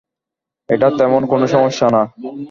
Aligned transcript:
এটা 0.69 0.87
তেমন 0.99 1.21
কোন 1.25 1.41
সমস্যা 1.45 1.87
না। 1.89 2.01